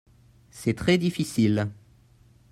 [0.49, 1.69] C'est très difficile.